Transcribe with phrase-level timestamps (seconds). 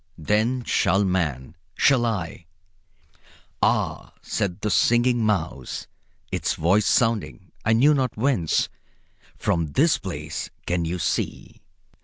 [0.17, 2.47] Then shall man shall I"
[3.61, 5.85] "Ah," said the Singing Mouse,
[6.31, 8.67] its voice sounding I knew not whence;
[9.37, 11.61] "from this place can you see?"